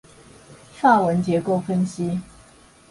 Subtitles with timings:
[0.79, 2.19] 法文結構分析